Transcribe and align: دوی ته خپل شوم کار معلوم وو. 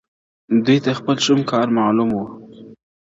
دوی 0.65 0.77
ته 0.85 0.91
خپل 0.99 1.17
شوم 1.25 1.39
کار 1.51 1.67
معلوم 1.77 2.09
وو. 2.13 2.25